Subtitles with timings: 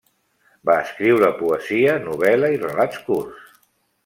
[0.69, 3.57] Va escriure poesia, novel·la i relats curts.